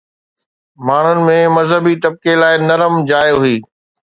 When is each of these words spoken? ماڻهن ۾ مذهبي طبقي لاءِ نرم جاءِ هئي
ماڻهن 0.87 1.19
۾ 1.27 1.35
مذهبي 1.57 1.93
طبقي 2.07 2.33
لاءِ 2.45 2.53
نرم 2.67 2.93
جاءِ 3.13 3.29
هئي 3.45 3.57